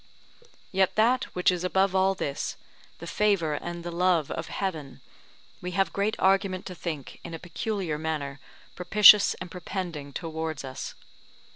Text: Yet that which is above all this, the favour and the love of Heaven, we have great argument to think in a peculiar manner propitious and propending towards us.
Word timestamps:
Yet 0.71 0.95
that 0.95 1.25
which 1.35 1.51
is 1.51 1.63
above 1.63 1.93
all 1.93 2.15
this, 2.15 2.57
the 2.97 3.05
favour 3.05 3.53
and 3.53 3.83
the 3.83 3.91
love 3.91 4.31
of 4.31 4.47
Heaven, 4.47 4.99
we 5.61 5.73
have 5.77 5.93
great 5.93 6.15
argument 6.17 6.65
to 6.65 6.73
think 6.73 7.19
in 7.23 7.35
a 7.35 7.37
peculiar 7.37 7.99
manner 7.99 8.39
propitious 8.75 9.35
and 9.35 9.51
propending 9.51 10.11
towards 10.11 10.63
us. 10.63 10.95